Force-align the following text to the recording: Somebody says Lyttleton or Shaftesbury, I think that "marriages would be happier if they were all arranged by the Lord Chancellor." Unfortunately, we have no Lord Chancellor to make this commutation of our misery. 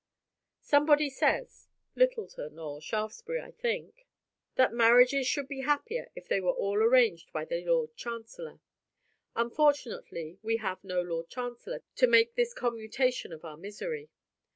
Somebody 0.63 1.11
says 1.11 1.67
Lyttleton 1.95 2.57
or 2.57 2.81
Shaftesbury, 2.81 3.39
I 3.39 3.51
think 3.51 4.07
that 4.55 4.73
"marriages 4.73 5.31
would 5.37 5.47
be 5.47 5.61
happier 5.61 6.09
if 6.15 6.27
they 6.27 6.41
were 6.41 6.49
all 6.55 6.77
arranged 6.81 7.31
by 7.31 7.45
the 7.45 7.63
Lord 7.63 7.95
Chancellor." 7.95 8.61
Unfortunately, 9.35 10.39
we 10.41 10.57
have 10.57 10.83
no 10.83 11.03
Lord 11.03 11.29
Chancellor 11.29 11.83
to 11.97 12.07
make 12.07 12.33
this 12.33 12.55
commutation 12.55 13.31
of 13.31 13.45
our 13.45 13.57
misery. 13.57 14.09